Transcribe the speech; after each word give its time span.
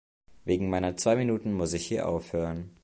Wegen 0.45 0.71
meiner 0.71 0.97
zwei 0.97 1.15
Minuten 1.15 1.53
muss 1.53 1.73
ich 1.73 1.85
hier 1.85 2.07
aufhören. 2.09 2.71